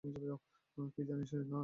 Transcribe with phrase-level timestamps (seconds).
[0.03, 1.59] কী জানিস না, তুই?